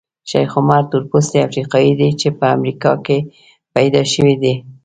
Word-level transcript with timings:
شیخ 0.29 0.51
عمر 0.59 0.83
تورپوستی 0.91 1.39
افریقایي 1.47 1.93
دی 1.99 2.09
چې 2.19 2.27
په 2.39 2.45
امریکا 2.57 2.91
کې 3.05 3.17
پیدا 3.73 4.01
شوی 4.13 4.35
دی. 4.43 4.53